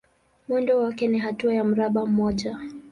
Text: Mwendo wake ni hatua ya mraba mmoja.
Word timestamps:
Mwendo 0.47 0.77
wake 0.79 1.07
ni 1.07 1.19
hatua 1.19 1.53
ya 1.53 1.63
mraba 1.63 2.05
mmoja. 2.05 2.59